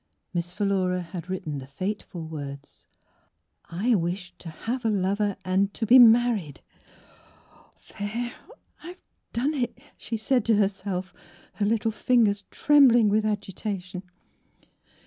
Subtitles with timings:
[0.33, 2.87] Miss Philura had written the 32 Miss Phibtra fateful words:"
[3.69, 6.61] I wish to have a lover and to be married.""
[7.99, 8.33] There,
[8.81, 9.01] I have
[9.31, 9.77] done it!
[9.89, 11.13] *' she said to herself,
[11.53, 14.01] her little fingers trembling with agita tion.